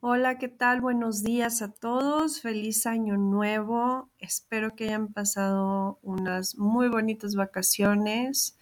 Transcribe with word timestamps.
Hola, 0.00 0.38
¿qué 0.38 0.46
tal? 0.46 0.80
Buenos 0.80 1.24
días 1.24 1.60
a 1.60 1.72
todos. 1.72 2.40
Feliz 2.40 2.86
año 2.86 3.16
nuevo. 3.16 4.08
Espero 4.20 4.76
que 4.76 4.84
hayan 4.84 5.08
pasado 5.08 5.98
unas 6.02 6.56
muy 6.56 6.86
bonitas 6.88 7.34
vacaciones. 7.34 8.56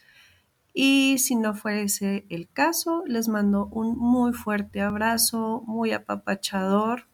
Y 0.72 1.18
si 1.18 1.36
no 1.36 1.54
fuese 1.54 2.24
el 2.30 2.48
caso, 2.48 3.02
les 3.06 3.28
mando 3.28 3.66
un 3.66 3.98
muy 3.98 4.32
fuerte 4.32 4.80
abrazo, 4.80 5.62
muy 5.66 5.92
apapachador. 5.92 7.06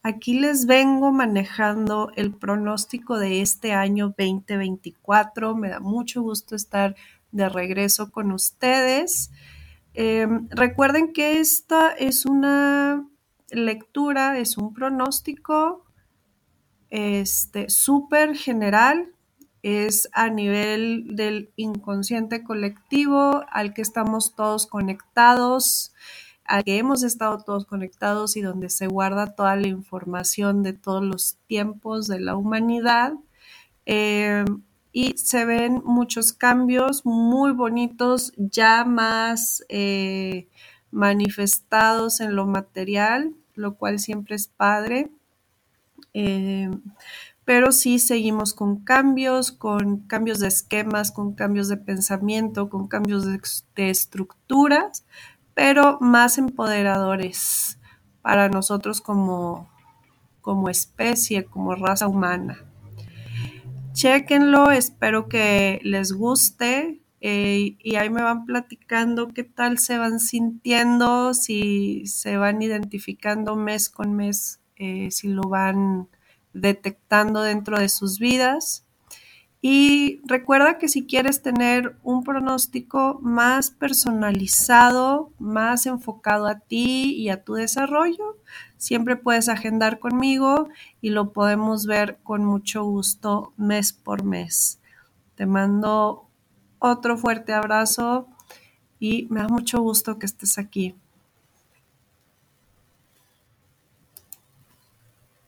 Aquí 0.00 0.38
les 0.38 0.66
vengo 0.66 1.10
manejando 1.10 2.12
el 2.14 2.32
pronóstico 2.32 3.18
de 3.18 3.42
este 3.42 3.72
año 3.72 4.14
2024. 4.16 5.56
Me 5.56 5.70
da 5.70 5.80
mucho 5.80 6.22
gusto 6.22 6.54
estar 6.54 6.94
de 7.32 7.48
regreso 7.48 8.12
con 8.12 8.30
ustedes. 8.30 9.32
Eh, 9.94 10.28
recuerden 10.50 11.12
que 11.12 11.40
esta 11.40 11.90
es 11.90 12.26
una 12.26 13.10
lectura, 13.50 14.38
es 14.38 14.56
un 14.56 14.72
pronóstico 14.74 15.84
este 16.90 17.70
súper 17.70 18.36
general, 18.36 19.12
es 19.62 20.08
a 20.12 20.30
nivel 20.30 21.14
del 21.14 21.52
inconsciente 21.56 22.42
colectivo 22.42 23.44
al 23.50 23.74
que 23.74 23.82
estamos 23.82 24.34
todos 24.34 24.66
conectados, 24.66 25.92
al 26.44 26.64
que 26.64 26.78
hemos 26.78 27.02
estado 27.02 27.38
todos 27.44 27.66
conectados 27.66 28.36
y 28.36 28.40
donde 28.40 28.70
se 28.70 28.86
guarda 28.86 29.34
toda 29.34 29.54
la 29.56 29.68
información 29.68 30.62
de 30.62 30.72
todos 30.72 31.04
los 31.04 31.36
tiempos 31.46 32.08
de 32.08 32.20
la 32.20 32.36
humanidad. 32.36 33.12
Eh, 33.86 34.44
y 34.92 35.16
se 35.18 35.44
ven 35.44 35.82
muchos 35.84 36.32
cambios 36.32 37.06
muy 37.06 37.52
bonitos, 37.52 38.32
ya 38.36 38.84
más 38.84 39.64
eh, 39.68 40.48
manifestados 40.90 42.20
en 42.20 42.34
lo 42.34 42.46
material, 42.46 43.34
lo 43.60 43.76
cual 43.76 43.98
siempre 43.98 44.36
es 44.36 44.48
padre. 44.48 45.10
Eh, 46.14 46.70
pero 47.44 47.72
sí 47.72 47.98
seguimos 47.98 48.54
con 48.54 48.84
cambios, 48.84 49.52
con 49.52 50.00
cambios 50.06 50.40
de 50.40 50.48
esquemas, 50.48 51.12
con 51.12 51.34
cambios 51.34 51.68
de 51.68 51.76
pensamiento, 51.76 52.68
con 52.68 52.88
cambios 52.88 53.26
de, 53.26 53.40
de 53.74 53.90
estructuras, 53.90 55.04
pero 55.54 55.98
más 56.00 56.38
empoderadores 56.38 57.78
para 58.22 58.48
nosotros 58.48 59.00
como, 59.00 59.68
como 60.40 60.68
especie, 60.68 61.44
como 61.44 61.74
raza 61.74 62.06
humana. 62.06 62.58
Chequenlo, 63.92 64.70
espero 64.70 65.28
que 65.28 65.80
les 65.82 66.12
guste 66.12 66.99
eh, 67.20 67.76
y 67.78 67.96
ahí 67.96 68.08
me 68.08 68.22
van 68.22 68.46
platicando 68.46 69.28
qué 69.28 69.44
tal 69.44 69.78
se 69.78 69.98
van 69.98 70.20
sintiendo, 70.20 71.34
si 71.34 72.06
se 72.06 72.38
van 72.38 72.62
identificando 72.62 73.56
mes 73.56 73.90
con 73.90 74.14
mes, 74.14 74.60
eh, 74.76 75.10
si 75.10 75.28
lo 75.28 75.42
van 75.42 76.08
detectando 76.54 77.42
dentro 77.42 77.78
de 77.78 77.88
sus 77.90 78.18
vidas. 78.18 78.86
Y 79.62 80.22
recuerda 80.24 80.78
que 80.78 80.88
si 80.88 81.06
quieres 81.06 81.42
tener 81.42 81.94
un 82.02 82.24
pronóstico 82.24 83.18
más 83.20 83.70
personalizado, 83.70 85.32
más 85.38 85.84
enfocado 85.84 86.46
a 86.46 86.60
ti 86.60 87.14
y 87.14 87.28
a 87.28 87.44
tu 87.44 87.52
desarrollo, 87.54 88.38
siempre 88.78 89.16
puedes 89.16 89.50
agendar 89.50 89.98
conmigo 89.98 90.70
y 91.02 91.10
lo 91.10 91.34
podemos 91.34 91.84
ver 91.84 92.18
con 92.22 92.42
mucho 92.46 92.84
gusto 92.84 93.52
mes 93.58 93.92
por 93.92 94.24
mes. 94.24 94.80
Te 95.34 95.44
mando 95.44 96.29
otro 96.80 97.16
fuerte 97.16 97.52
abrazo 97.52 98.26
y 98.98 99.28
me 99.30 99.40
da 99.40 99.48
mucho 99.48 99.80
gusto 99.80 100.18
que 100.18 100.26
estés 100.26 100.58
aquí. 100.58 100.96